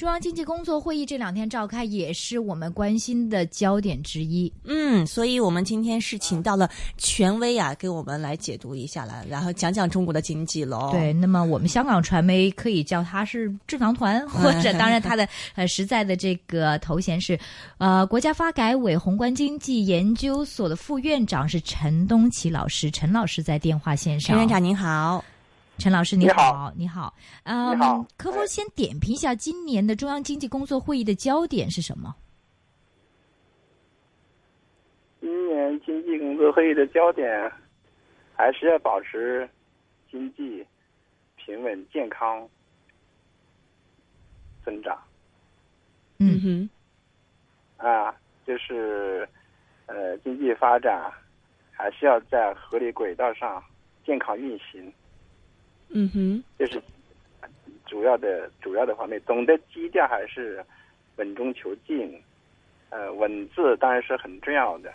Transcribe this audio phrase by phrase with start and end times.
[0.00, 4.50] 中央经济工作会议这两天召开，也是我们关心的焦点之一。
[4.64, 10.88] 嗯，所以我们今天是请到了权威啊，给我们来解读一下了，然后讲讲中国的经济喽。
[10.90, 17.38] 对，那么我们香港传媒可以叫他是智囊团，或者当然他的呃实在的这个头衔是
[17.76, 24.28] 呃国家发改委宏观经济研究所的副院长是陈东奇老师，陈老师在电话线上。
[24.34, 25.22] 陈院长您好。
[25.80, 32.14] 陈老师你好，你好，嗯，你好，可否先点评一下今年的中央经济工作会议的焦点是什么？
[35.20, 37.50] 今年经济工作会议的焦点
[38.36, 39.48] 还是要保持
[40.10, 40.66] 经济
[41.36, 42.46] 平稳健康
[44.62, 44.98] 增长。
[46.18, 46.68] 嗯
[47.78, 48.14] 哼，啊，
[48.46, 49.26] 就是
[49.86, 51.10] 呃，经济发展
[51.72, 53.64] 还是要在合理轨道上
[54.04, 54.92] 健康运行。
[55.92, 56.80] 嗯哼，就是
[57.86, 59.20] 主要的主要的方面。
[59.26, 60.64] 总的基调还是
[61.16, 62.16] 稳中求进，
[62.90, 64.92] 呃，稳字当然是很重要的，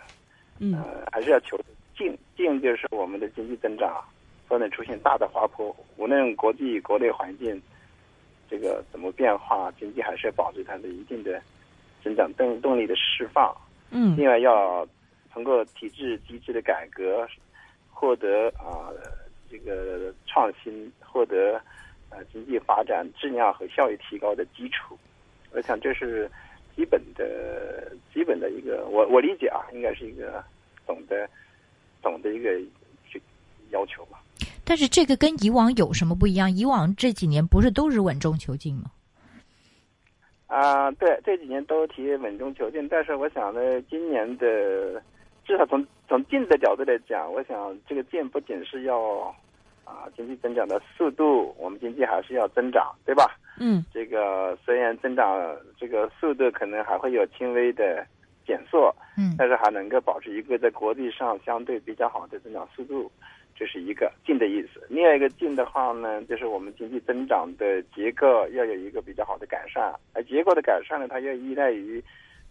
[0.58, 0.74] 嗯，
[1.12, 1.60] 还是要求
[1.96, 4.02] 进进，就是我们的经济增长
[4.48, 5.74] 不能出现大的滑坡。
[5.98, 7.60] 无论国际国内环境
[8.48, 11.38] 这个怎么变化，经济还是要保持它的一定的
[12.02, 13.54] 增长动动力的释放。
[13.90, 14.88] 嗯，另外要
[15.30, 17.28] 通过体制机制的改革，
[17.90, 18.88] 获得啊。
[19.50, 21.60] 这个创新获得
[22.10, 24.98] 呃经济发展质量和效益提高的基础，
[25.52, 26.30] 我想这是
[26.74, 30.44] 基本的基本的一个我我理解啊，应该是一个
[30.86, 31.28] 总的
[32.02, 32.60] 总的一个
[33.70, 34.22] 要求吧。
[34.64, 36.54] 但是这个跟以往有什么不一样？
[36.54, 38.90] 以往这几年不是都是稳中求进吗？
[40.48, 45.02] 啊，对，这几年都提稳中求进，但是我想呢，今年的
[45.44, 49.34] 至少从从进的角度来讲，我想这个进不仅是要。
[49.86, 53.38] 啊，经济增长的速度，我们经济还是要增长，对吧？
[53.60, 58.04] 嗯，这个虽然增长这个速度可能还会有轻微的
[58.44, 63.08] 减速，嗯，但是还能够保持一个在国际上相对比较好的增长速度，
[63.54, 64.84] 这是一个进的意思。
[64.90, 72.02] 另外一个进的话呢，就是我们经济增长的结构要有一个比较好的改善，而结构的改善呢，它要依赖于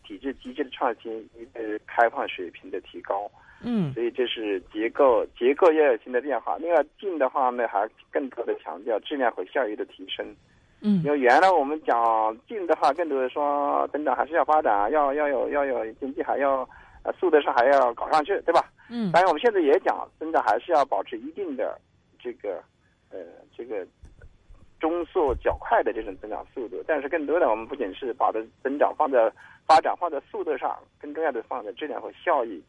[0.05, 3.29] 体制机制的创新，依赖于开放水平的提高。
[3.63, 6.57] 嗯，所以这是结构，结构要有新的变化。
[6.57, 10.25] 另外，进的话呢，还更多的强调质量和效益的提升。
[10.81, 16.67] 嗯，因为原来我们讲进的话，更多的说增长还是要发展，要要有要有经济还要
[17.03, 18.69] 呃速度上还要搞上去，对吧？
[18.91, 21.79] 嗯，当然我们现在也讲增长还是要保持一定的
[22.19, 22.61] 这个
[23.09, 23.17] 呃
[23.57, 23.87] 这个
[24.79, 26.83] 中速较快的这种增长速度。
[26.85, 29.31] 但是更多的我们不仅是把的增长放在
[29.65, 32.61] 发展放在速度上，更重要的放在质量和效益。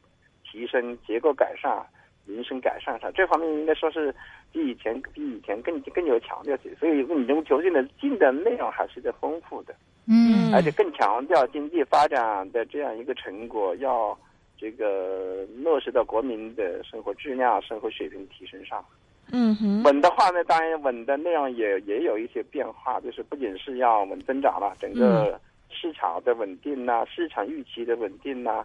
[0.51, 1.84] 提升结构改善、
[2.25, 4.15] 民生改善上，这方面应该说是
[4.53, 6.75] 比以前比以前更更有强调些。
[6.77, 9.75] 所以稳中求进的进的内容还是在丰富的，
[10.09, 14.17] 嗯，而且更强调经济发展的这样一个成果要
[14.57, 18.84] 这个落实到国民的生活质量、生活水平提升上。
[19.33, 28.65] 嗯哼，稳的话呢，当然稳的内容也也有一些变化，就是不仅是要稳增长了，整个市场的稳定呐，市场预期的稳定呐。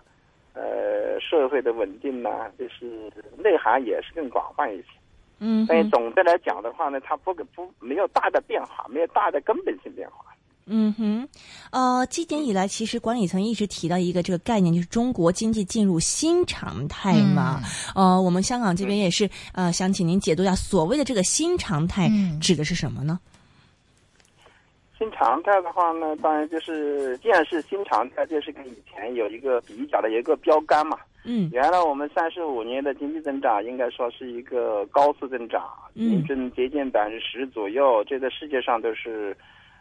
[0.54, 4.86] 呃，社会的稳定呢，就是内涵也是更广泛一些。
[5.40, 10.26] 嗯，但总的来讲的话呢，它不不没有大的变化，没有大的根本性变化。
[10.68, 11.28] 嗯哼，
[11.72, 17.60] 呃，今年以来，其实管理层一直提到一个这个概念，就是中国经济进入新常态嘛。
[17.96, 23.20] 呃，我们香港这边也是呃，想请您解读一下所谓的这个新常态指的是什么呢？
[25.02, 30.96] 新常态的话呢，当然就是，既然是新常态，就是跟以前有一个比较的一个标杆嘛。
[31.26, 31.50] 嗯。
[31.52, 39.36] 原来我们三十五年的经济增长应该说是一个高速增长，年增接近百分之十左右，这在世界上都是，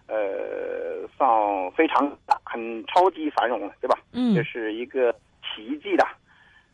[0.07, 3.99] 呃，放非常大很超级繁荣了，对吧？
[4.15, 4.35] 嗯。
[4.35, 6.07] 这是一个奇迹的，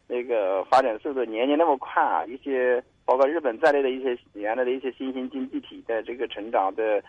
[0.06, 2.24] 那个发展速度年年那么快啊！
[2.26, 7.02] 一些包括日本在内的一些原来的一些新兴经济体的这个成长的。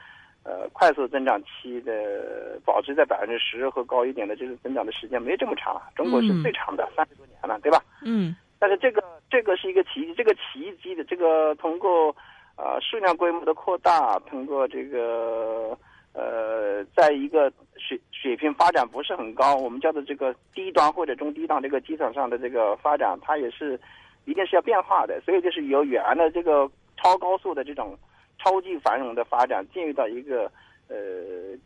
[0.48, 7.84] 呃，快速增长期的保持在百分之十和高一点的这个增长的时间没这么长，中国是最长的三十多年了，对吧？
[8.02, 8.34] 嗯。
[8.58, 12.16] 但是这个这个是一个奇迹，这个奇迹的这个通过
[12.56, 15.78] 呃数量规模的扩大，通过这个
[16.14, 23.78] 呃在一个水水平发展不是很高，我们叫做这个低端或者中低档这个基础上的这个发展，它也是
[24.24, 28.00] 一定是要变化的，所以就是由原来的这个超高速的这种。
[28.38, 30.51] 超级繁荣的发展进入到一个
[30.88, 30.95] 呃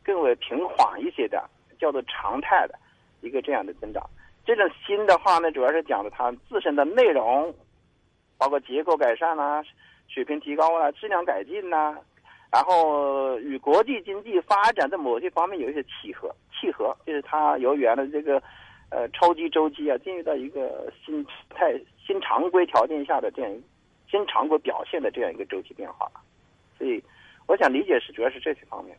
[0.04, 1.44] 更为平缓一些的
[1.80, 2.76] 叫做常态的
[3.22, 4.04] 一个这样的增长。
[4.46, 7.54] 这种新的话呢，主要是讲的它自身的内容
[8.38, 9.64] 包括结构改善啦、
[10.08, 11.96] 水平提高啦、质量改进呐，
[12.52, 18.42] 然后与国际经济发展的某些方面有一些契合，契合就是它由原来这个
[18.90, 23.52] 呃超级周期啊，进入到一个新态、新常规条件下的这样
[24.10, 26.10] 新常规表现的这样一个周期变化，
[26.82, 27.04] 所以
[27.46, 28.98] 我想理解是主要是这些方面。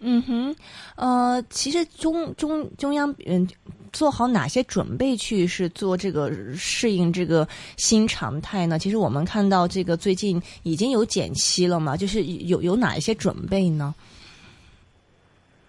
[0.00, 0.54] 嗯哼，
[0.94, 3.48] 呃，其实中中中央嗯
[3.92, 8.78] 做好哪些准备去是做这个适应这个新常态呢？
[8.78, 13.94] 其实我们看到这个最近已经有减息了嘛，就是有有哪一些准备呢？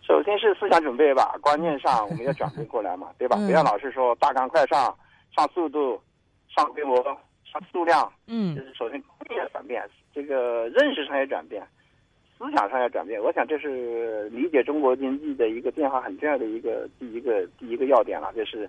[0.03, 3.37] 首先是思想准备吧，观念上我们要转变过来嘛， 对吧？
[3.37, 4.93] 不要老是说大干快上，
[5.35, 5.99] 上速度，
[6.55, 7.01] 上规模，
[7.51, 9.81] 上数量，嗯，就是首先观念转变，
[10.13, 11.61] 这个认识上要转变。
[12.37, 18.63] 思想上要转变，我想这是理解中国经济的一个变化很重要的一个第一个第一个要点了，就是，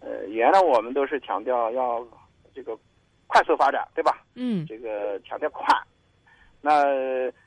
[0.00, 2.06] 呃，原来我们都是强调要
[2.54, 2.76] 这个
[3.26, 4.22] 快速发展，对吧？
[4.34, 5.64] 嗯，这个强调快，
[6.60, 6.84] 那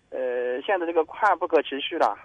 [0.10, 2.18] 呃，现在这个快不可持续了，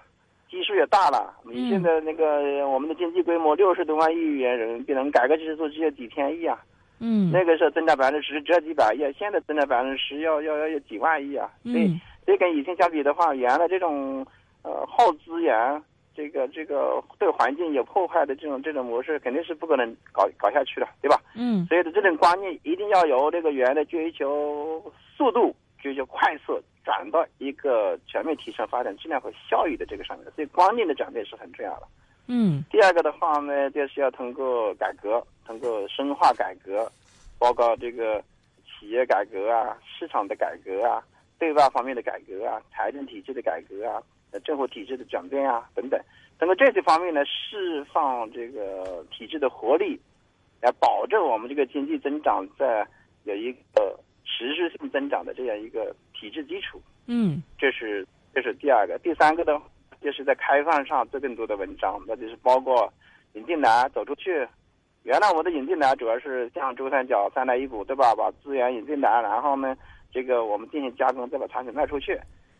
[0.50, 1.36] 基数也大了。
[1.44, 6.58] 你现在那个我们的经济规模六十多万亿元人民币，能改革开放只有几千亿啊？
[7.04, 11.50] 嗯，那个时候增长百分之十只要几百亿，现在增长百分之十要要要有几万亿啊？
[11.62, 12.00] 所以。
[12.24, 14.26] 所以跟以前相比的话，原来这种
[14.62, 15.82] 呃耗资源，
[16.16, 21.20] 这个这个对环境有破坏的这种这种模式，肯定是不可能搞搞下去的，对吧？
[21.36, 21.66] 嗯。
[21.66, 24.82] 所以的这种观念一定要由这个原来追求
[25.14, 30.26] 速度、追求快速，转到一个全面提升发展质量和效益的这个上面。
[30.34, 31.86] 所以观念的转变是很重要的。
[32.26, 32.64] 嗯。
[32.70, 36.90] 第二个的话呢，就是要通过改革，通过深化改革，
[37.38, 38.22] 包括这个
[38.64, 41.02] 企业改革啊，市场的改革啊。
[41.36, 44.00] 对外方面的改革啊，财政体制的改革啊，
[44.30, 46.00] 呃，政府体制的转变啊，等等，
[46.38, 50.00] 通过这些方面呢，释放这个体制的活力，
[50.62, 52.86] 来保证我们这个经济增长在
[53.24, 56.80] 有一个持续性增长的这样一个体制基础。
[57.06, 59.60] 嗯，这是这是第二个，第三个呢，
[60.04, 62.92] 就是在开放上做更多的文章，那就是包括
[63.32, 64.46] 引进来走出去。
[65.02, 68.14] 原来我们的引进来主要是像珠三角三来一补，对吧？
[68.14, 69.74] 把资源引进来，然后呢？
[70.12, 72.16] 这个我们进行加工，再把产品卖出去。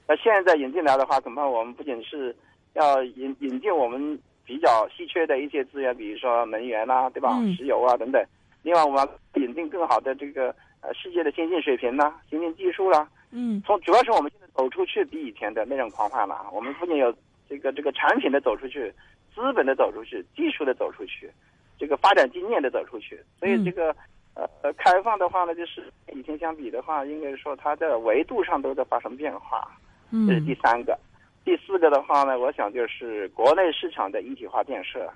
[0.08, 2.34] 那现在引进来的话，恐怕我们不仅是
[2.72, 7.30] 要引引进我们比较稀缺的一些资源，比如说能源啦，对吧？
[7.56, 8.20] 石油啊等等。
[8.62, 10.48] 另外，我们引进更好的这个
[10.80, 13.08] 呃世界的先进水平啦、先进技术啦。
[13.30, 13.62] 嗯。
[13.64, 16.44] 从主要是我们现在走出去比以前的那种狂欢了。
[16.52, 17.14] 我们不仅有
[17.48, 18.92] 这个这个产品的走出去，
[19.34, 21.30] 资本的走出去，技术的走出去，
[21.78, 23.20] 这个发展经验的走出去。
[23.38, 23.94] 所以这个。
[24.36, 29.64] 呃，开放的话呢，就是以前相比的话，应该说它的维度上都在发生变化，
[30.10, 30.98] 这是第三个。
[31.44, 35.08] 第四个的话呢，我想就是国内市场的一体化建设，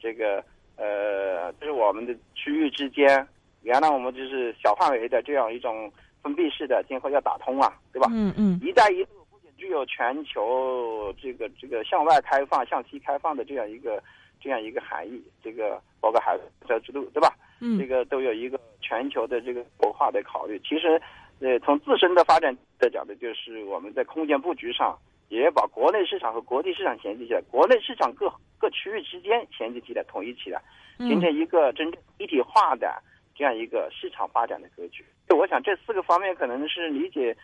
[0.00, 0.42] 这个
[0.76, 3.28] 呃，就是我们的区域之间，
[3.64, 5.92] 原来我们就是小范围的这样一种
[6.22, 8.08] 封闭式的，今后要打通啊，对吧？
[8.14, 8.58] 嗯嗯。
[8.62, 9.23] 一带一路
[9.56, 14.02] 具有全球这个这个向外开放、向西开放的这样一个
[14.40, 17.34] 这样一个含义，这个包括海交之路，对吧？
[17.60, 20.60] 嗯，这个都有一个全球的这个国化的考虑。
[20.60, 21.00] 其实，
[21.40, 24.98] 呃，从自身的发展的角度，就是我们在空间布局上，
[25.28, 30.60] 也要把国内市场和国际市场衔接起来，国内市场各各区域之间衔接起来，统一起来，
[30.98, 33.00] 形成一个真正一体化的
[33.34, 35.04] 这样一个市场发展的格局。
[35.30, 37.34] 我想这四个方面可能是理解。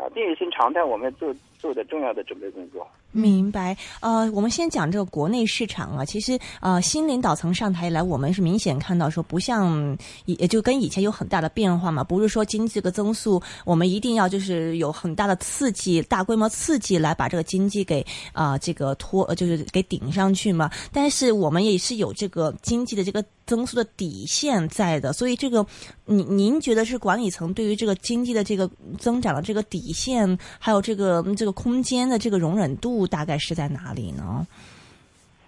[0.00, 2.88] 啊，定义新常态，我们做做的重要的准备工作。
[3.12, 3.76] 明白。
[4.00, 12.02] 呃，我们先讲这个国内市场啊，其实呃，新领导层上台以来，我们是明显看到说，不像以就跟以前有很大的变化嘛。
[12.02, 20.70] 不是说经济这个增速，我们一定要就是有很大的刺激、大规模刺激来把这个经济给啊这个拖，就是给顶上去嘛。
[20.92, 23.22] 但是我们也是有这个经济的这个。
[23.46, 25.66] 增速的底线在的，所以这个，
[26.04, 34.46] 您您觉得是管理层对于这个经济的这个增长的这个底线，还有这个这个空间的这个容忍度，大概是在哪里呢？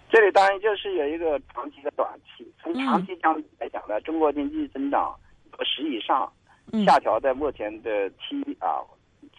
[0.09, 2.07] 这里当然就是有一个长期和短
[2.37, 5.11] 期，从长期讲来讲呢，中国经济增长
[5.65, 6.31] 十以上，
[6.85, 8.77] 下调在目前的七啊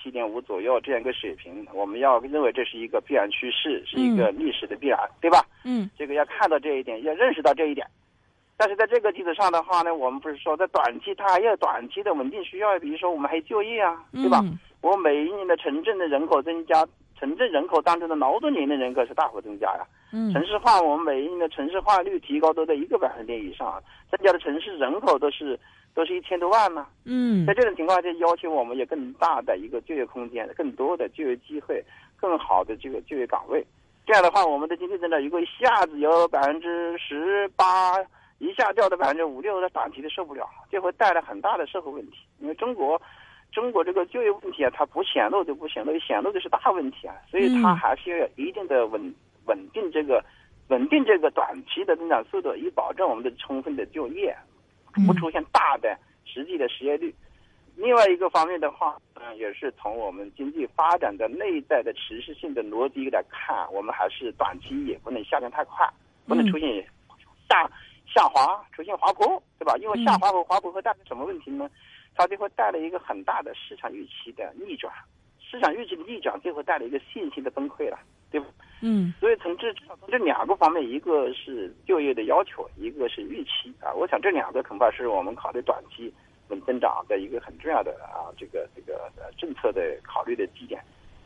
[0.02, 5.46] 七点五左右这样一个水平，我们要认为这是一个必然趋势，是一个历史的必然，对吧？
[5.62, 7.86] 嗯，这个要看到这一点，要认识到这一点。
[8.56, 14.44] 但是在这个基础上的话呢，我们不是说在短期它还有短期的稳定需要，比如说我们还有就业啊，对吧？
[14.84, 16.86] 我每一年的城镇的人口增加，
[17.18, 19.86] 城镇人口当中的劳动年龄人口是大幅增加呀。
[20.12, 25.58] 嗯，城市化我们每一年的城市化率提高都在一个百分点以上，增加的城市人口都是
[25.94, 26.86] 都是一千多万呢。
[27.06, 31.82] 嗯，在这种情况下，要求我们有更大的一个就业空间，更多的就业机会，
[32.20, 33.64] 更好的这个就业岗位。
[34.06, 37.64] 这样的话，我们的经济增长如果一下子有百分之十八。
[38.40, 42.18] 一下掉到百分之五六，那短期的受不了，就会带来很大的社会问题。
[42.40, 43.00] 因为中国，
[43.54, 49.14] 中国这个就业问题啊，它不显露就不显露，显露的是大问题啊，所以它还是要有一定的稳
[49.46, 50.22] 稳定这个
[50.68, 54.36] 稳定这个短期的增长速度，以保证我们的充分的就业，
[55.06, 57.14] 不出现大的实际的失业率。
[57.76, 65.88] 另外一个方面的话，嗯，也是从我们经济发展的内在的持续性的逻辑来看，我们还是短期也不能下降太快，
[66.26, 66.84] 不能出现
[67.48, 67.70] 下
[68.06, 69.76] 下滑，出现滑坡，对吧？
[69.78, 71.70] 因为下滑和滑坡会带来什么问题呢？
[72.14, 74.92] 它就会带来一个很大的市场预期的逆转，
[75.40, 77.98] 市场预期的逆转就会带来一个信心的崩溃了，
[78.30, 78.46] 对吧？
[78.82, 79.12] 嗯。
[79.20, 83.92] 所以从这从这两个方面，一个是就业的要求，一个是预期啊。
[83.92, 86.12] 我想这两个恐怕是我们考虑短期。
[86.50, 90.78] 稳增长的一个很重要的啊，这个这个呃政策的考虑的基点。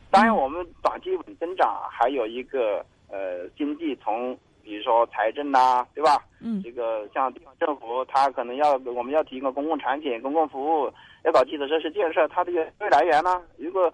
[0.09, 4.31] 当然，我们短期稳增长还有一个呃经济从
[4.69, 6.23] 比如说财政呐，对吧？
[6.39, 6.61] 嗯。
[6.63, 12.51] 这个像地方政府，它可能要我们要提供公共产品、公共服务，要搞基础设施建设，它的
[12.91, 13.41] 来源呢？
[13.57, 13.91] 如果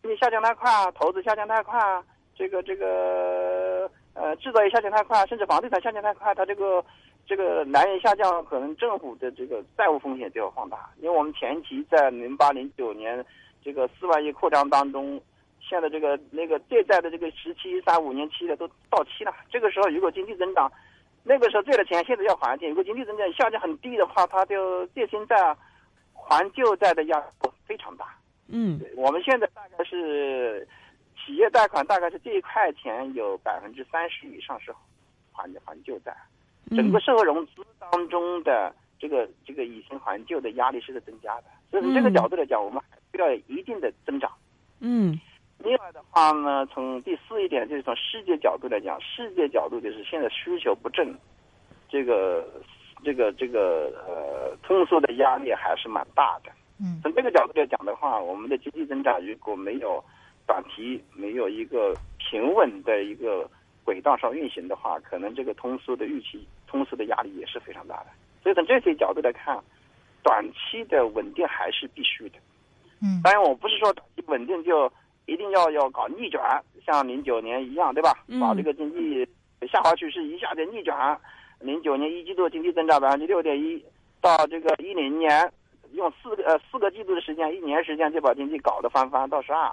[0.00, 1.78] 经济下降太快，投资下降太快，
[2.34, 6.82] 这个这个呃制造业下降太快，甚至房地产下降太快，它这个。
[7.28, 13.26] 这个来源下降，可能政府的这个债务风险就要放大，因为我们前期在零八零九年
[13.64, 15.20] 这个四万亿扩张当中，
[15.68, 19.34] 现在这个那个借债的这个十七三五年期的都到期了。
[19.50, 20.70] 这个时候如果经济增长，
[21.24, 25.56] 那个时候借的钱现在要还钱，如果经济增长下降很低的话，它就借新债
[26.12, 28.06] 还旧债的压力非常大。
[28.48, 30.66] 嗯，我们现在大概是
[31.16, 34.72] 企业贷款大概是这一块钱有百分之三十以上是
[35.32, 36.16] 还还旧债。
[36.70, 44.30] 整个社会融资当中的这个这个以新还旧的压力是在增加的，所以从这个角度来讲，我们还需要一定的增长。
[44.80, 45.18] 嗯，
[45.58, 51.14] 另外的话呢，从第四一点就是从世界角度来讲，世界角度就是现在需求不振，
[51.88, 52.46] 这个
[53.02, 56.50] 这个这个呃通缩的压力还是蛮大的。
[56.78, 60.02] 嗯，从这个角度来讲的话，我们的经济增长如果没有
[60.46, 63.48] 短期没有一个平稳的一个
[63.82, 66.46] 轨道上运行的话，可能这个通缩的预期。
[66.68, 68.06] 通缩的压力也是非常大的，
[68.42, 69.56] 所以从这些角度来看，
[70.24, 72.38] 短期的稳定还是必须的。
[73.00, 74.92] 嗯，当然我不是说短期稳定就
[75.26, 78.14] 一定要要搞逆转，像零九年一样，对吧？
[78.40, 79.28] 把这个经济
[79.70, 81.18] 下滑趋势一下子逆转，
[81.60, 83.84] 零九年一季度经济增长百分之六点一，
[84.20, 85.52] 到这个一零年
[85.92, 89.70] 用四个呃四个季度的时间，一年时间就把经济搞得翻番到十二，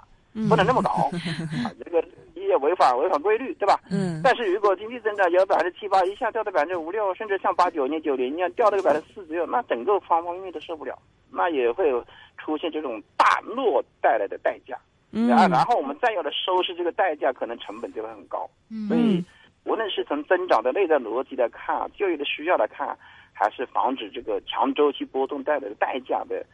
[0.48, 1.72] 不能这么搞啊！
[1.84, 2.04] 这个。
[2.44, 3.80] 也违反违反规律，对吧？
[3.90, 4.20] 嗯。
[4.22, 10.94] 但是如果经济增长有百分之七八，一下掉到百分之五六，甚至像八九年、九零年掉到个百分之四左右，那整个方方面面都受不了，
[11.30, 11.90] 那也会
[12.36, 14.78] 出现这种大落带来的代价。
[15.14, 15.28] 嗯。
[15.28, 18.48] 然后我们再要的收拾这个代价，可能成本就会很高。
[18.70, 18.88] 嗯。
[18.88, 19.24] 所以，
[19.64, 22.96] 无论是从增长的内在逻辑来看，就业的需要来看，
[23.32, 26.44] 还是防止这个强周期波动带来的代价的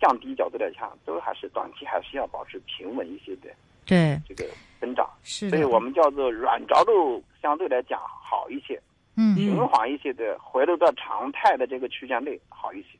[0.00, 3.48] 降低角度来看，都还是短期还是要保持平稳一些的。
[3.86, 4.18] 对。
[4.28, 4.44] 这个。
[4.80, 8.80] 增长是，所以我们叫做软着陆，相对来讲好一些，
[9.16, 12.90] 嗯，平缓一些的，回流到常态的这个区间内好一些。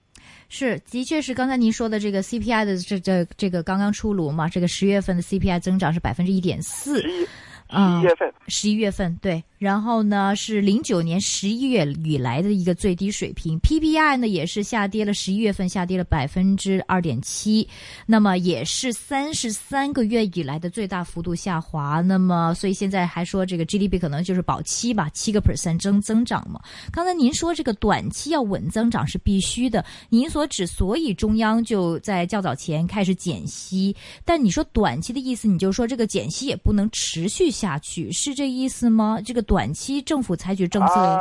[0.48, 7.26] 是，的确是刚才您说的这个 CPI 的这这这个刚刚出炉嘛，这个十月份的 CPI 增长是百分之一点四，十一
[7.70, 9.44] 十一月份，十一月份对。
[9.58, 17.68] 然后呢，是零九年十一月以来的一个最低水平，PPI 呢也是下跌了，十一月份下跌了百分之二点七，
[18.06, 22.00] 那么也是三十三个月以来的最大幅度下滑。
[22.00, 26.60] 那么，所以现在还说这个 GDP 可能就是保七吧，七个 percent 增增长嘛。
[26.92, 39.20] 刚才您说这个短期要稳增长是必须的，您所指，所以中央就在较早前开始减息，但你说短期的意思，你就说这个减息也不能持续下去，是这意思吗？
[39.20, 39.47] 这个。
[39.48, 41.18] 短期政府采取政策，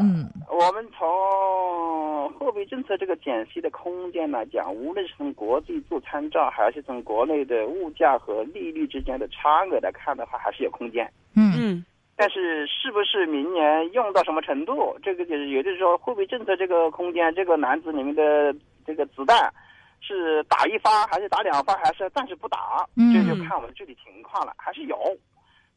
[0.00, 11.08] 嗯，我们从货币政策这个减息的空间来讲，无论是从国际做参照，还是从国内的物价和利率之间的差额来看的话，还是有空间。
[11.36, 11.84] 嗯嗯，
[12.16, 18.52] 但是是不是明年用到什么程度，这个就是也就是说，货币政策这个空间，这个篮子里面的
[18.84, 19.48] 这个子弹
[20.00, 22.84] 是打一发，还是打两发，还是暂时不打，
[23.14, 24.96] 这就看我们具体情况了，还是有。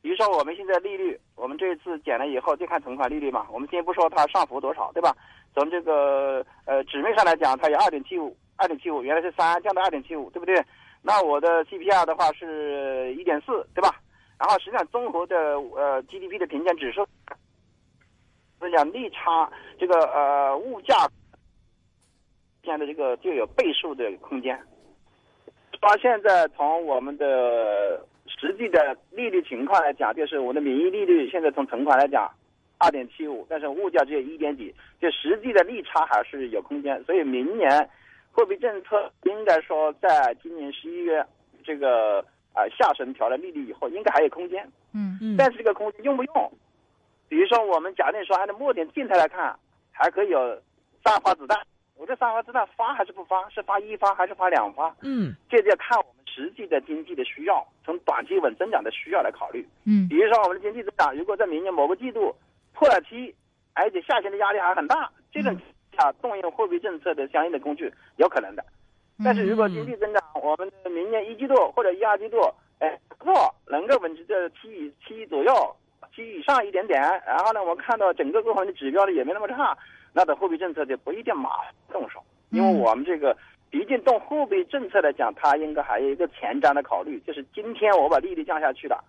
[0.04, 3.48] 比如说我们现在利率，我们这一次减了以后，就看存款利率嘛。
[3.50, 5.16] 我们先不说它上浮多少，对吧？
[5.56, 10.62] 从这个呃纸面上来讲，它有二点七五，二点七五原来是三，降到二点七五，对不对？
[11.02, 13.96] 那我的 CPR 的话是一点四，对吧？
[14.38, 15.36] 然后实际上综合的
[15.74, 17.08] 呃 GDP 的平均指数，
[18.60, 21.08] 是讲利差这个呃物价，
[22.66, 24.62] 现在这个就有倍数的空间。
[25.80, 28.06] 到现在从我们的。
[28.44, 32.30] 实际的利率情况来讲，就是我的名义利率现在从存款来讲，
[32.78, 37.02] 二点七五，但是物价只有一点几，就实际的利差还是有空间。
[37.06, 37.90] 所以明年
[38.34, 41.26] 货币政策应该说在今年十一月
[41.64, 42.20] 这个
[42.52, 44.62] 啊、下旬调了利率以后，应该还有空间。
[44.94, 46.52] 嗯嗯，但是这个空间用不用？
[47.30, 49.58] 比如说我们假定说按照目前静态来看，
[49.94, 50.62] 还可以有
[51.02, 51.58] 三发子弹。
[51.96, 53.50] 我这三发子弹发还是不发？
[53.50, 54.94] 是发一发还是发两发？
[55.02, 59.68] 嗯这就要看我们实际的经济的需要，从短期稳增长的需要来考虑。
[59.86, 62.36] 嗯比如说我们的经济增长，如果在明年某个季度
[62.74, 63.34] 破了七，
[63.74, 65.62] 而且下行的压力还很大，这种情
[65.96, 68.66] 况下动用货币政策的相应的工具有可能的。
[69.24, 72.38] 但是如果经济增长，我们的明年一季度或者一二季度，
[72.80, 75.54] 哎，不错，能够稳持在七以七左右，
[76.16, 79.78] 七以上一点点，然后呢，我们看到整个各方面的指标呢也没那么差，
[80.14, 83.38] 那的货币政策就不一定马上动手，因为我们这个
[83.74, 89.04] 毕竟动货币政策来讲，它应该还有一个前瞻的考虑，就是今天我把利率降下去了，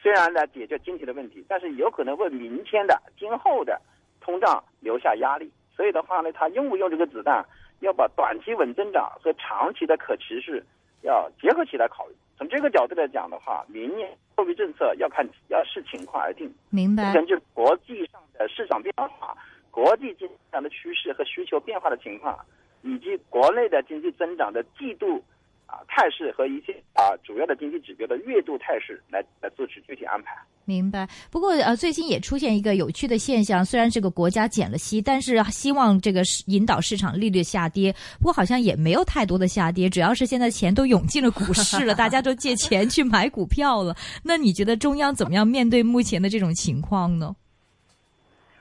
[0.00, 3.78] 虽然呢解决经济的问题，但是有可能为明天的、今后的
[4.18, 5.52] 通胀留下压力。
[5.76, 7.44] 所以的话呢，它用不用这个子弹，
[7.80, 10.62] 要把短期稳增长和长期的可持续
[11.02, 12.14] 要结合起来考虑。
[12.38, 17.12] 从这个角度来讲的话，明年货币政策要看要视情况而定，明白。
[17.12, 19.36] 根据国际上的市场变化、
[19.70, 22.34] 国际经济上的趋势和需求变化的情况，
[22.82, 25.22] 以及国内的经济增长的季度
[25.66, 30.36] 啊态势和一些啊主要的经济指标的月度态势来来做出具体安排。
[30.66, 31.08] 明白。
[31.32, 37.92] 不过呃，最近也出现一个有趣的现象，虽然这个国家减了息，但是希望这个市引导市场利率下跌。
[38.18, 43.96] 不过好像也没有太多的下跌，主要是现在钱都涌进了股市了， 大家都借钱去买股票了。
[44.22, 47.34] 那你觉得中央怎么样面对目前的这种情况呢？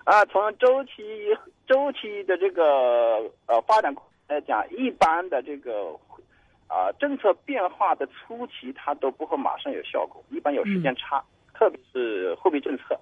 [0.06, 1.04] 啊，从周期
[1.68, 2.64] 周期的这个
[3.46, 3.94] 呃发展
[4.30, 5.92] 来讲，一般的这个
[6.68, 11.22] 啊政策变化的初期，它都不会马上有效果，一般有时间差，
[11.54, 12.98] 特别是货币政策。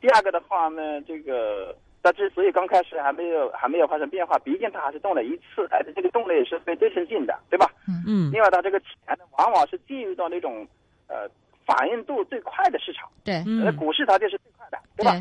[0.00, 7.66] 第二个的话呢，这个它之所以刚开始还没有还没有发生变化，毕竟它还是动了一次，而且这个动了也是非对称性的，对吧？
[7.88, 10.68] 嗯嗯另外，它这个钱呢，往往是进入到那种
[11.08, 11.26] 呃
[11.64, 15.12] 反应度最快的市场，对那，嗯股市它就是最快的，对吧？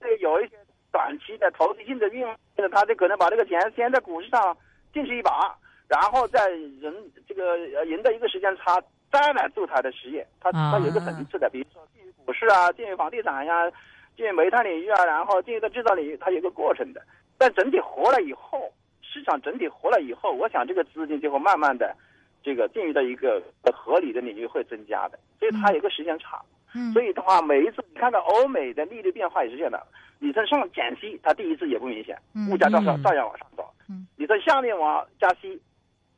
[0.00, 0.56] 这个有一些
[0.90, 2.36] 短期的投资性的运用，
[2.72, 4.56] 它就可能把这个钱先在股市上
[4.92, 5.54] 进去一把，
[5.88, 6.94] 然后再人
[7.26, 10.26] 这个呃赢得一个时间差，再来做它的实业。
[10.40, 13.70] 他啊他有一个层次的，比如说进入股市啊，进入房地产呀、
[14.16, 17.02] 进入煤炭领域啊，然后进入到制造领域，它有一个过程的。
[17.38, 21.94] 但整体活了以后，市场整体活了以后，我想这个资金就会慢慢的
[22.42, 26.40] 这个进入到一个合理的领域会增加的，所以它有一个时间差。
[26.74, 29.86] 嗯所以的话，每一次你看到欧美的利率变化也是这样的，
[30.18, 33.64] 你从上减息，它第一次也不明显，嗯物价照样嗯照样往上走。
[33.64, 33.77] 嗯，
[34.16, 35.60] 你从下面往加息，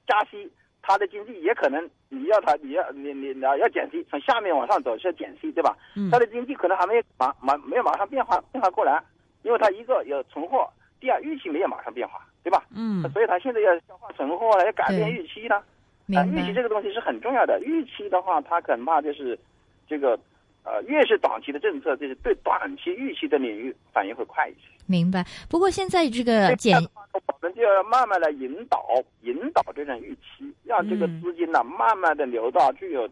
[0.06, 0.50] 加息，
[0.82, 5.76] 它的经济也可能你要它你要你你你要要减息，从下面往上走是要减息，对吧？
[5.96, 9.02] 嗯它的经济可能还没有马马没有马上变化变化过来，
[9.42, 12.64] 因为它一个有存货，第二预期没有马上变化，对吧？
[12.74, 15.56] 嗯所以它现在要消化存货了，要改变预期了。
[16.16, 17.60] 啊，预期这个东西是很重要的。
[17.60, 19.38] 预期的话，它恐怕就是
[19.86, 20.18] 这个
[20.70, 24.68] 呃，越是短期的政策，就是对短期预期的领域反应会快一些。
[24.86, 25.26] 明白。
[25.48, 28.80] 不过现在这个减我们就要慢慢的引导
[29.22, 33.04] 引导这种预期，让这个嗯资金呢、慢慢的流到具有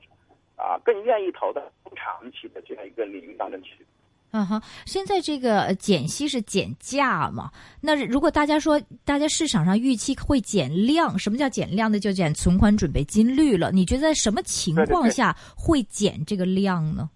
[0.54, 3.84] 啊更愿意投的中长期的这样一个领域当中去。
[4.30, 7.50] 嗯哼，现在这个呃减息是减价嘛？
[7.80, 11.98] 那如果大家说大家市场上预期会减量，什么叫减量呢？
[11.98, 13.72] 就减存款准备金率了。
[13.72, 17.08] 你觉得在什么情况下会减这个量呢？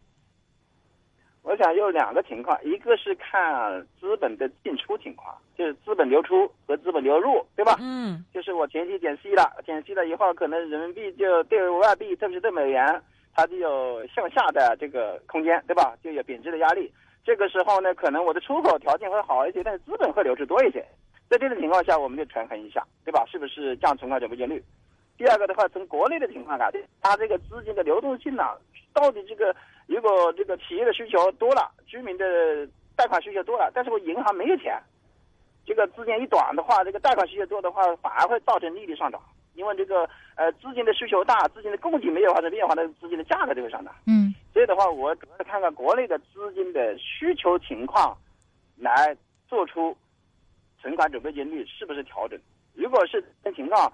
[1.42, 7.76] 我想有两个情况，一个是看资本的进出情况，就是资本流出和资本流入，对吧？
[7.80, 13.02] 嗯就是我前期减息了，减息了以后，可能人民币就对外币，特别是对美元，
[13.34, 15.94] 它就有向下的这个空间，对吧？
[16.02, 16.90] 就有贬值的压力。
[17.24, 20.84] 这个时候呢，可能我的出口条件会好一些，但是资本会流出多一些。
[21.28, 23.24] 在这种情况下，我们就权衡一下，对吧？
[23.26, 24.62] 是不是降存款准备金率？
[25.22, 26.68] 第二个的话，从国内的情况看，
[27.00, 28.42] 它这个资金的流动性呢、
[28.92, 29.54] 到底这个
[29.86, 34.76] 如果这个企业的需求多了，居民的贷款需求多了，但是我银行没有钱，
[35.64, 39.22] 这个资金一短的话，这个贷款需求多的话，反而会造成利率上涨，
[39.54, 43.94] 因为这个呃资金的需求大，资金的供给没有发生变化，那资金的价格就会上涨。
[44.08, 48.18] 嗯所以的话，我主要是看看国内的资金的需求情况，
[48.76, 49.96] 来做出
[50.80, 52.36] 存款准备金率是不是调整。
[52.74, 53.92] 如果是这种情况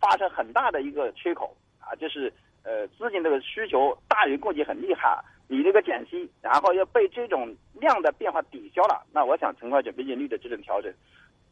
[0.00, 2.32] 发生很大的一个缺口啊，就是
[2.62, 10.92] 呃资金这个需求大于供给很厉害，你这个减息，然后要被这种量的变化抵消了，那我想存款准备金率的这种调整，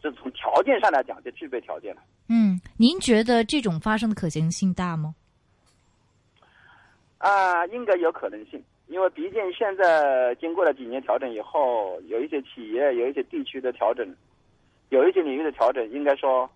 [0.02, 2.02] 这从条件上来讲就具备条件了。
[2.28, 5.14] 嗯，您觉得这种发生的可行性大吗？
[7.18, 8.62] 啊，应该有可能性。
[8.86, 14.06] 因为毕竟现在经过了几年调整以后，有一些企业、有一些地区的调整，
[14.90, 16.48] 有一些领域的调整，应该说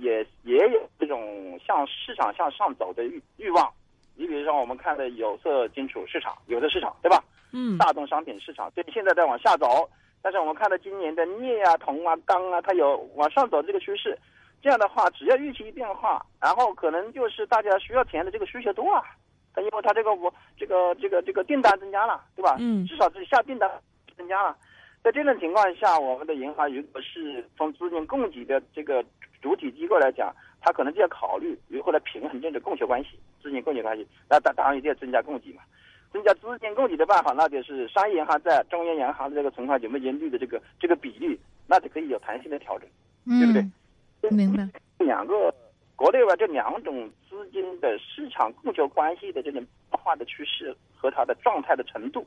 [0.00, 3.70] 也也有这种向市场向上走的欲欲望。
[4.14, 7.22] 你比如说，我们看的有色金属市场、有色市场，对吧？
[7.52, 9.88] 嗯大宗商品市场，对，现在在往下走，
[10.20, 14.18] 但是我们看到今年的镍啊、铜啊、钢啊，它有往上走这个趋势。
[14.60, 19.02] 这样的话，只要预期一变化，然后可能就是大家需要钱的这个需求多啊，
[19.54, 22.56] 它因为它这个我这个这个这个订单增加了，对吧？
[22.58, 23.70] 嗯至少是下订单
[24.16, 24.56] 增加了。
[25.02, 29.04] 在这种情况下，我们的银行如果是从资金供给的这个
[29.40, 33.10] 主体机构来讲，它可能就要考虑如何来平衡这种供求关系、
[33.42, 34.06] 资金供给关系。
[34.28, 35.62] 那当当然一定要增加供给嘛。
[36.12, 42.88] 增加资金供给的办法，那就是商业银行在中央银行的这个存款准备金率的这个这个比率，那就可以有弹性的调整。
[43.26, 43.62] 对不对
[44.22, 44.66] 嗯，明白。
[44.98, 45.54] 两个
[45.94, 52.26] 国内外这两种资金的市场供求关系的这种变化的趋势和它的状态的程度，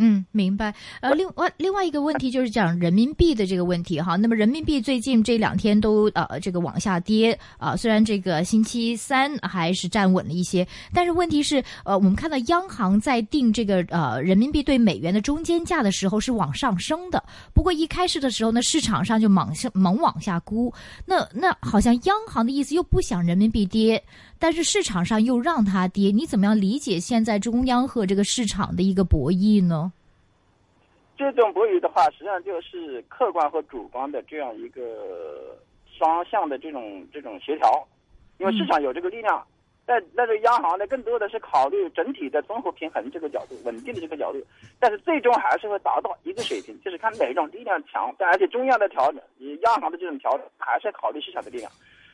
[0.00, 0.72] 嗯，明白。
[1.00, 4.14] 呃，另外另外一个问题就是讲人民币的这个问题哈。
[4.14, 17.20] 那么人民币最近这两天都呃这个往下跌啊、虽然这个星期三还是站稳了一些，但是问题是呃我们看到央行在定这个呃人民币对美元的中间价的时候是往上升的，
[17.52, 20.72] 不过一开始的时候呢，市场上就猛下猛往下估。
[21.04, 24.00] 那那好像央行的意思又不想人民币跌，
[24.38, 29.87] 但是市场上又让它跌，你怎么样理解现在中央和这个市场的一个博弈呢？
[31.18, 37.86] 这种博弈的话，实际上就是客观和主观的这样一个双向的这种这种协调，
[38.38, 39.44] 因为市场有这个力量，
[39.84, 44.40] 但但是央行呢，更多的是考虑整体的综合平衡这个角度、稳定的这个角度，
[44.78, 51.70] 但是最终还是会达到一个水平，就是看哪种力量强，但而且中央的调整，以央行的这种调整，还是考虑市场的力量，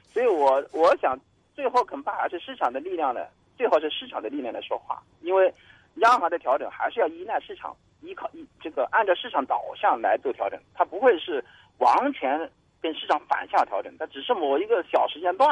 [0.08, 1.14] 所以我我想
[1.54, 3.26] 最后恐怕还是市场的力量呢，
[3.58, 5.52] 最后是市场的力量来说话，因为
[5.96, 7.76] 央行的调整还是要依赖市场。
[8.00, 11.42] 依靠依这个按照市场导向来做调整，它不会是
[11.78, 12.38] 完全
[12.83, 15.50] 跟市场反向调整，它只是某一个小时间段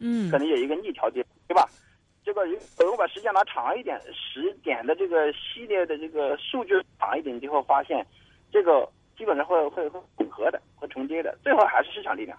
[0.00, 1.64] 嗯可能有一个逆调节，对吧？
[2.24, 8.04] 这个如果把时间拉长一点，十点的这个系列的这个数据长一点，你就会发现，
[8.50, 12.36] 这个基本上会会会混合的，会重叠的，最后还是市场力量。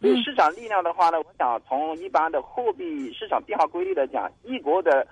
[0.00, 5.06] 所以市场力量的话呢，我想从一般的货币市场变化规律来讲，一国的。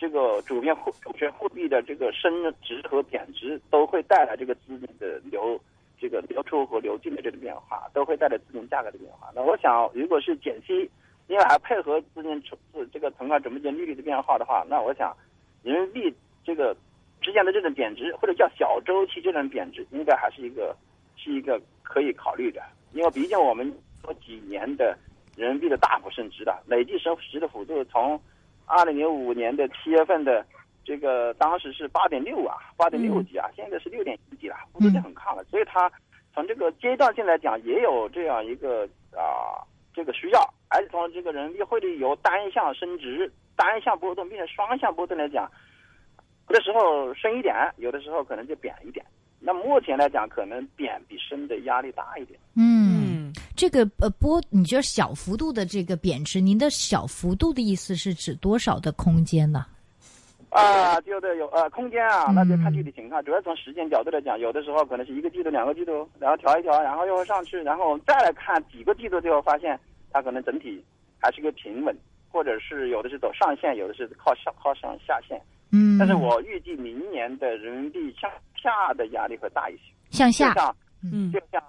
[0.00, 2.32] 这个主权货主权货币的这个升
[2.62, 5.60] 值和贬值都会带来这个资金的流
[5.98, 9.30] 这个流出和流进的这个变化，都会带来资金价格的变化。
[9.34, 10.90] 那我想，如果是减息，
[11.26, 12.58] 另外还配合资金存
[12.90, 15.14] 这个存款准备金利率的变化的话，那我想，
[15.62, 16.74] 人民币这个
[17.20, 20.74] 之间的这种贬值或者叫小周期这种贬值，应该还是一个
[21.18, 22.62] 是一个可以考虑的，
[22.94, 23.70] 因为毕竟我们
[24.02, 24.96] 这几年的
[25.36, 28.18] 人民币的大幅升值的累计升值的幅度从。
[28.70, 30.46] 二零零五年的七月份的
[30.84, 35.42] 这个当时是八点六啊，八点六几啊，现在是六点一几了，幅度就很抗了。
[35.44, 35.90] 所以它
[36.32, 39.58] 从这个阶段性来讲，也有这样一个啊
[39.92, 45.50] 这个需要，而且从这个人民币汇率由单向升值、单向波动变成双向波动来讲，
[46.48, 49.04] 有的时候升一点，有的时候可能就贬一点。
[49.42, 52.38] 那目前来讲，可能贬比升的压力大一点。
[52.56, 52.99] 嗯，
[53.60, 59.66] 这个呃波，你觉得小幅度的这个贬值，您的小幅度的意思是指多少的空间呢？
[60.48, 63.22] 啊，就得有呃空间啊，那就看具体情况。
[63.22, 69.78] 主要从时间角度来讲，有的时候可能是一个季度、两个季度，然后调一调，然后又会上去，然后我们再来看几个季度，最后发现
[70.10, 70.82] 它可能整体
[71.18, 71.94] 还是一个平稳，
[72.30, 75.38] 或者是有的是走上限，有的是靠上靠上下限。
[75.70, 80.76] 嗯，但是我预计明年的人民币向下的压力会大一些，向下，就像
[81.12, 81.62] 嗯就像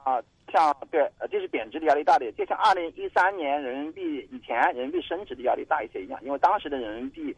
[0.52, 7.36] 像对，呃，就是贬值的压力大的，就像二零一三年人民币以前人民币升值的压力大一些一样，因为当时的人民币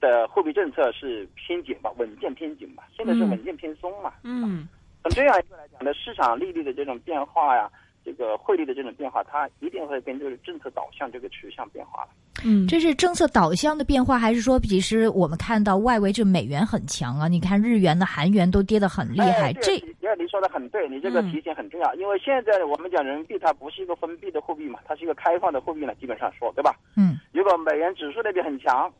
[0.00, 4.12] 的货币政策是偏紧嘛，稳健偏紧嘛，现在是嗯稳健偏松嘛。
[4.24, 4.68] 嗯
[5.02, 7.70] 从这样一个来讲呢，市场利率的这种变化呀，
[8.04, 12.10] 这个汇率的这种变化，它一定会跟这个政策导向这个趋向变化的。
[12.44, 17.28] 嗯，这是政策导向的变化，还是说其实我们看到外围这美元很强啊？
[17.28, 26.74] 你看日元的韩元都跌得很厉害，哎、这这你说的很对，你这个嗯提醒很重要，因为现在我们讲人民币它不是一个封闭的货币嘛，它是一个开放的货币呢，基本上说对吧？
[26.96, 28.92] 嗯如果美元指数那边很强，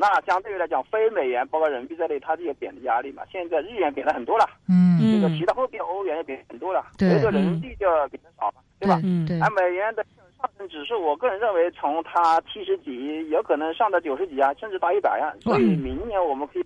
[0.00, 3.22] 那相对于来讲，非美元包括人民币在内，它是有贬值压力嘛。
[3.30, 8.98] 现在日元贬了很多了，嗯这个嗯其他货币欧元也贬很多了，对唯独人民币就贬的少了，对吧？
[9.04, 10.02] 嗯对而美元的
[10.38, 15.36] 上升指数，我个人认为从它七十几，有可能上到九十几啊，甚至到一百啊。
[15.42, 16.64] 所以明年我们可以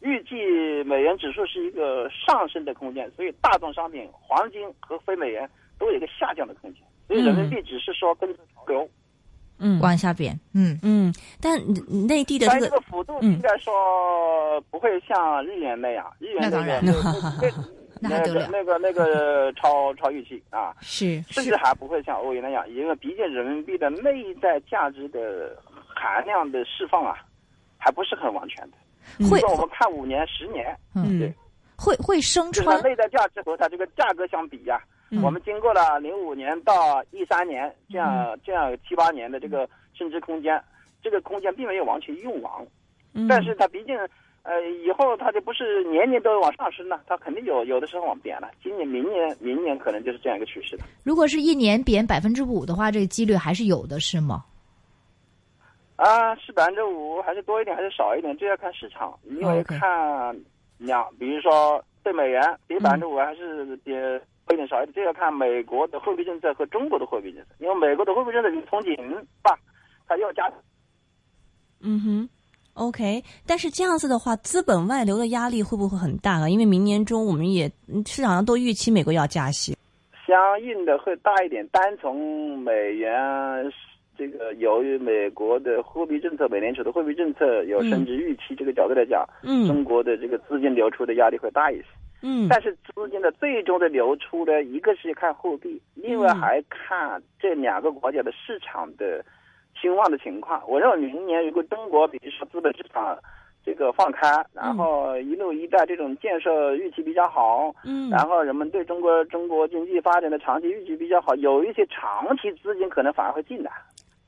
[0.00, 6.82] 预计美元指数是一个上升的空间，所以大宗商品、黄金和非美元都有一个下降的空间。
[7.06, 8.90] 所以人民币只是说跟着潮流，嗯
[9.80, 10.78] 往下贬，嗯。
[10.82, 11.58] 嗯，但
[12.06, 13.32] 内地的但这这个个幅度嗯。
[13.32, 16.80] 应该说不会像日元那样，日元那当然。
[16.84, 16.92] 那
[18.00, 18.48] 那还得了。
[18.50, 27.14] 那个那个那个超超预期啊，是甚至还不会像欧元那样，因为毕竟人民币的内在价值的含量的释放啊，
[27.78, 28.76] 还不是很完全的。
[29.28, 29.38] 会。
[29.40, 31.20] 如果我们看五年、十年，嗯。
[31.20, 31.32] 对，
[31.76, 34.80] 会会升穿，内在价值和它这个价格相比呀、
[35.12, 40.60] 嗯我们经过了零五年到一三年这样、这样七八年的这个升值空间，
[41.02, 42.52] 这个空间并没有完全用完，
[43.14, 43.96] 嗯但是它毕竟。
[44.44, 48.50] 呃，以后它就不是年年都往上升了，它肯定有有的时候往贬了。
[48.60, 50.82] 今年、明年、明年可能就是这样一个趋势的。
[51.04, 54.44] 如果是一年贬百分之五的话，这个几率还是有的，是吗？
[55.94, 60.36] 啊，是百分之五还是多一点还是少一点，这要看市场，因为看
[60.76, 64.20] 两，比如说对美元比百分之五还是比多
[64.66, 68.96] 少一点，这要看美国的货币政策和中国的货币政策，因为美国的货币政策是从紧
[69.42, 69.58] 吧，
[70.06, 70.50] 它要加
[71.80, 72.28] 嗯哼。
[72.74, 76.48] OK，但是这样子的话，资本外流的压力会不会很大啊？
[76.48, 79.76] 因为明年中我们也嗯市场上都预期美国要加息。
[80.26, 81.68] 相应的会大一点。
[81.68, 83.12] 单从美元
[84.16, 91.84] 这个由于美国的货币政策，美联储的货币政策有升值预期这个角度来讲，嗯中国的这个资金流出的压力会大一些。
[92.22, 99.24] 嗯但是资金的最终的流出呢，一个是看货币，另外还看这两个国家的市场的
[99.80, 100.62] 兴旺的情况。
[100.68, 103.18] 我认为明年如果中国比如说资本市场
[103.64, 113.70] 这个放开，然后一路一带这种建设预期比较好，嗯然后人们对中国中国经济发展的长期预期比较好，有一些长期资金可能反而会进来。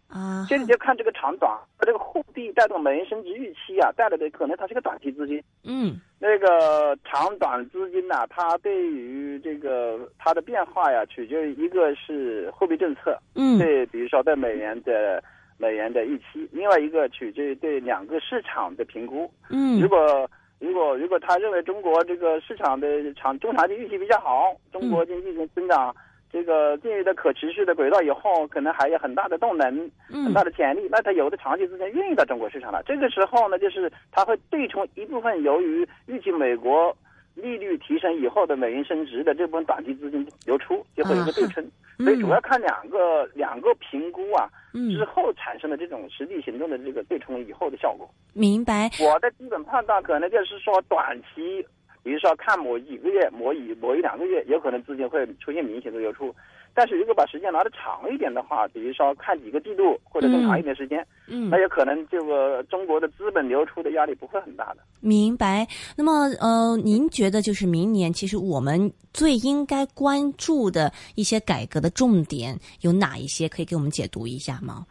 [0.09, 5.43] 啊，所以你就看这个长短，这个货币带动美元升值预期啊，带来的可能它是个短期资金。
[5.65, 6.01] 嗯。
[6.21, 13.59] 那个长短资金呐、它对于这个它的变化呀，取决于一个是货币政策，嗯。
[13.59, 15.23] 对，比如说对美元的
[15.59, 19.31] 美元的预期；另外一个取决于对两个市场的评估。
[19.51, 19.81] 嗯。
[19.81, 25.95] 如果如果如果他认为中国这个市场的长中长期预期比较好，中国经济增长
[26.35, 29.71] 这个进入的可持续的轨道以后，可能还有很大的动能，
[30.09, 30.89] 很嗯大的潜力。
[30.91, 36.93] 那它有的长期资金愿意到中国市场了，这个时候呢，就是它会对冲一部分由于预期美国
[37.37, 41.65] 利率提升以后的美元升值的这部分短期资金流出，就会有一个对冲。
[41.99, 48.11] 所以主要看两个两个评估啊之嗯，后产生的这种实际行动的这个对冲以后的效果。
[48.33, 48.91] 明白。
[48.99, 51.65] 我的基本判断可能就是说，短期，
[52.05, 56.33] 比如说看某一个月、某一某一两个月，有可能资金会出现明显的流出。
[56.77, 64.79] 但是如果把时间拿的长一点的话，比如说看几个季度或者更长一点时间，嗯那，有可能这个中国的资本流出的压力不会很大的。
[65.01, 65.67] 明白。
[65.97, 73.49] 那么，呃，您觉得就是明年，其实我们最应该关注的一些改革的重点有哪一些？
[73.49, 74.85] 可以给我们解读一下吗？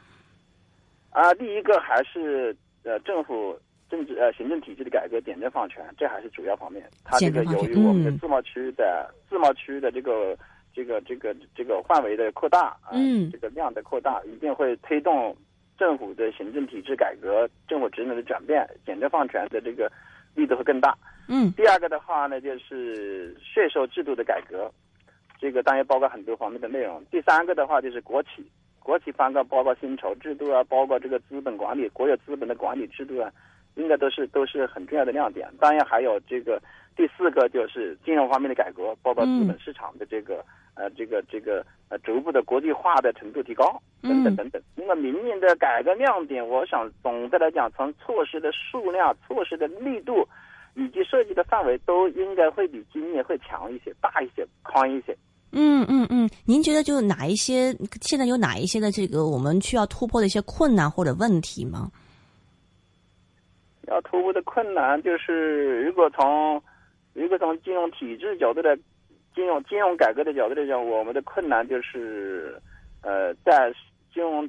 [1.09, 3.59] 啊，第一个还是呃政府
[3.93, 6.83] 政治呃行政体制的改革，点阵放权，这还是主要方面。
[7.03, 10.35] 它这个由于我们的嗯自贸区的、自贸区的这个
[10.73, 15.37] 这个这个这个范围的扩大啊，嗯这个量的扩大，一定会推动
[15.77, 19.91] 政府的行政体制改革、政府职能的转变，简政放权的这个
[20.33, 20.97] 力度会更大。
[21.27, 24.73] 嗯第二个的话呢，就是税收制度的改革，
[25.39, 27.05] 这个当然包括很多方面的内容。
[27.11, 28.43] 第三个的话就是国企，
[28.79, 33.31] 国企方面包括薪酬制度啊，包括这个资本管理、国有资本的管理制度啊，
[33.75, 35.47] 应该都是都是很重要的亮点。
[35.59, 36.61] 当然还有这个
[36.95, 40.43] 第四个就是金融方面的改革，包括资本市场的这个、
[40.75, 44.61] 呃这个这个呃逐步的国际化的程度提高等等等等。
[44.75, 50.27] 那么明年的改革亮点，我想总的来讲，从措施的数量、措施的力度。
[50.75, 55.15] 以及涉及的范围都应该会比今年会强一些、大一些、宽一些。
[55.51, 61.91] 嗯嗯嗯，您觉得就哪一些现在有哪一些的这个我们需要突破的一些困难或者问题吗？
[63.87, 66.61] 要突破的困难就是，如果从
[67.13, 68.75] 如果从金融体制角度来，
[69.35, 72.59] 金融金融改革的角度来讲，我们的困难就是，
[73.01, 73.73] 呃，在
[74.13, 74.47] 金融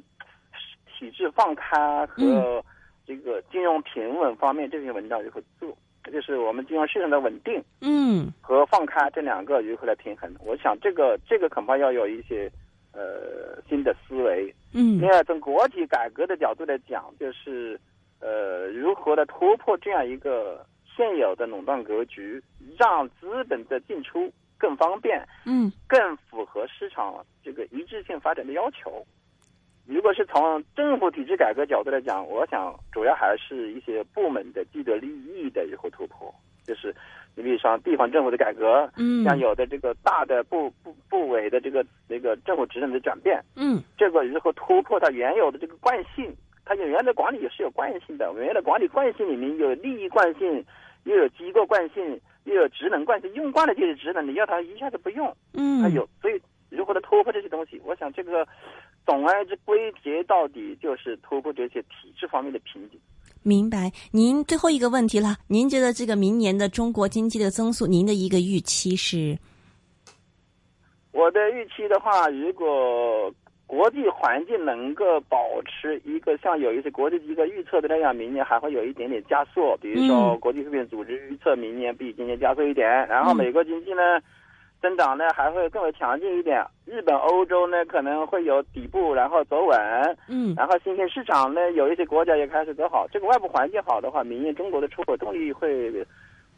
[0.97, 2.63] 体制放开和
[3.05, 5.77] 这个金融平稳方面，这篇文章如何做？
[6.03, 10.31] 这就是我们金融市场的稳定嗯和放开这两个如何来平衡。
[10.45, 12.47] 我想这个这个恐怕要有一些
[12.93, 14.53] 呃新的思维。
[14.71, 17.79] 嗯另外，从国企改革的角度来讲，就是
[18.19, 22.41] 呃，如何的突破这样一个现有的垄断格局，
[22.77, 29.05] 让资本的进出更方便，嗯更符合市场这个一致性发展的要求。
[29.85, 36.33] 如果是从政府体制改革角度来讲，我想主要还是一些部门的既得利益的如何突破。
[36.63, 36.95] 就是
[37.35, 46.35] 你比如说地方政府的改革，嗯像有的这个大的部部部委的这个那个政府职能的转变，嗯这个如何突破它原有的这个惯性？
[46.65, 50.65] 它原来的管理也是有惯性的，原来的管理惯性里面有利益惯性，
[51.03, 57.79] 又有机构惯性，又有职能惯性，用惯了就是职能，你要它一下子不用，它嗯，有，所以如何的突破这些东西？
[57.85, 58.47] 我想这个
[59.05, 62.99] 总而言之归结到底就是突破这些体制方面的瓶颈。
[63.43, 63.91] 明白。
[64.11, 69.37] 您最后一个问题了，您觉得这个明年的中国经济的增速，您的一个预期是？
[71.11, 73.31] 我的预期的话，如果
[73.75, 79.75] 国际环境能够保持一个像有一些国际机构预测的那样，明年还会有一点点加速。
[79.81, 84.01] 比如说，嗯国际货币组织预测明年比今年加速一点，然后嗯美国经济呢
[84.81, 86.65] 增长呢还会更为强劲一点。
[86.85, 89.77] 日本、欧洲呢可能会有底部，然后走稳。
[90.29, 93.05] 嗯然后新兴市场呢，有一些国家也开始走好。
[93.11, 95.91] 这个外部环境好的话，明年中国的出口动力会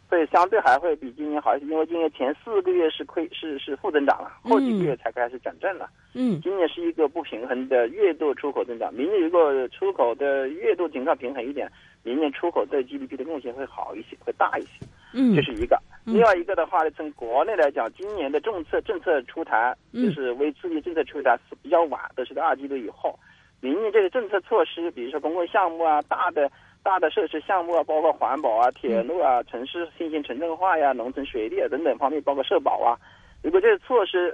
[0.09, 5.89] 会相对还会比今年好一些，因为今年前四个月是亏是是负增长了，后几个月才开始转正了。
[6.13, 11.69] 嗯今年是一个不平衡的月度出口增长，明年如果出口的月度情况平衡一点，
[12.03, 14.85] 明年出口对 GDP 的贡献会好一些，会大一些。
[15.13, 15.75] 嗯这是一个。
[16.05, 23.19] 嗯另外一个的话呢，从国内来讲，今年的政策政策出台，嗯就是微刺激政策出台是比较晚，都是在二季度以后。
[23.59, 26.49] 明年这个政策措施，比如说公共项目啊、大的
[26.87, 32.97] 大的设施项目啊，包括环保啊、铁路啊、城市新型城镇化呀、农村水利啊等等方面，包括社保啊，
[33.43, 34.33] 如果这些措施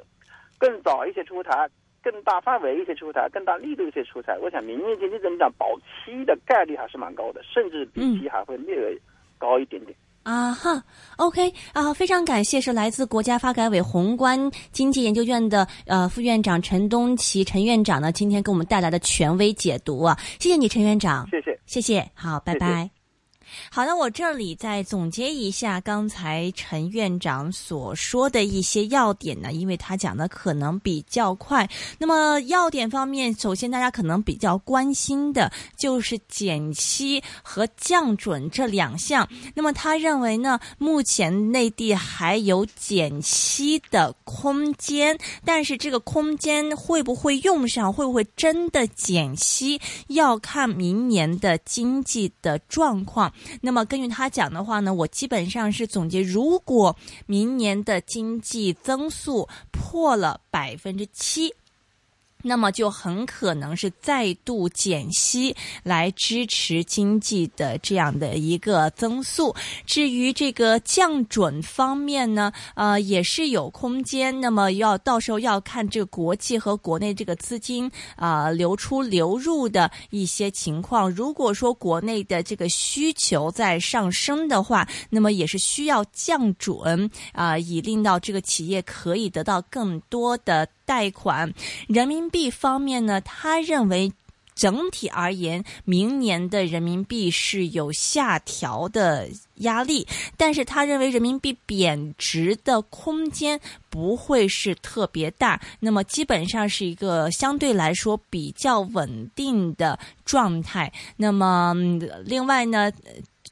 [0.59, 1.67] 更早一些出台，
[2.03, 9.01] 更大范围一些出台，更大力度一些出台，我想明年经济增长保期的概率还是蛮高的，甚至比期还会略微
[9.39, 9.97] 高一点点。
[10.23, 10.83] 啊哈
[11.17, 21.59] ，OK 啊，非常感谢是来自国家发改委宏观经济研究院的呃副院长陈东奇陈院长呢，今天给我们带来的权威解读啊，谢谢你陈院长，谢谢。
[21.65, 22.92] 谢谢，好，拜谢谢拜。
[23.71, 31.69] 好，的我这里再总结一下刚才陈院长所说的一些要点呢，因为他讲的可能比较快。
[31.97, 39.27] 那么要点方面，首先大家可能比较关心的就是减息和降准这两项。
[39.55, 53.33] 那么他认为呢，目前内地还有减息的空间，但是这个空间会不会用上，会不会真的减息，要看明年的经济的状况。
[53.61, 61.53] 那么根据他讲的话呢，我基本上是总结，如果明年的经济增速破了百分之七。
[62.43, 69.55] 那么就很可能是再度减息来支持经济的这样的一个增速。
[69.85, 74.39] 至于这个降准方面呢，呃，也是有空间。
[74.41, 81.09] 那么要到时候要看这个国际和国内这个资金啊、流出流入的一些情况。
[81.09, 90.67] 如果说国内的这个需求在上升的话，那么也是需要降准啊、以令到这个企业可以得到更多的。
[90.85, 91.53] 贷款，
[91.87, 94.11] 人民币方面呢，他认为
[94.55, 110.93] 整体而言，明年的人民币是有下调的压力，但是他认为人民币贬值的空间不会是特别大，那么基本上是一个相对来说比较稳定的状态。
[111.17, 111.73] 那么
[112.23, 112.91] 另外呢？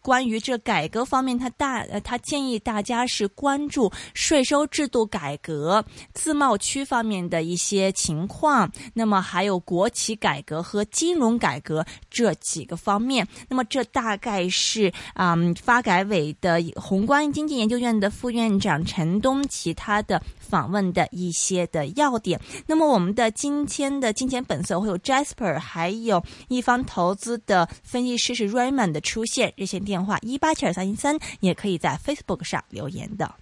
[0.02, 5.84] 关于这改革方面，他大呃，他建议大家是关注税收制度改革、
[6.14, 13.28] 自贸区方面的一些情况，那么还有国企改革和金融改革这几个方面。
[13.48, 22.38] 那么这大概是嗯发改委的宏观经济研究院的副院长陈东其他的访问的一些的要点。
[22.68, 33.34] 那么我们的今天的金钱本色会有 Jasper，还有一方投资的分析师是 Raymond 的出现，热线电话一八七二三一三，也可以在 Facebook 上留言的。